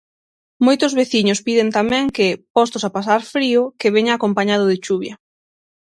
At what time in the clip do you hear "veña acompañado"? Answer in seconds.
3.95-4.65